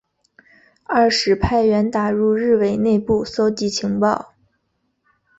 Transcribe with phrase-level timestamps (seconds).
[0.85, 4.33] 二是派员打入日伪内部搜集情报。